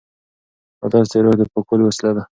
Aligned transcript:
اودس 0.83 1.07
د 1.11 1.15
روح 1.23 1.35
د 1.39 1.41
پاکوالي 1.53 1.83
وسیله 1.85 2.11
ده. 2.17 2.23